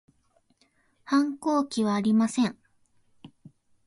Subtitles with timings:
[1.03, 2.57] 反抗期はありません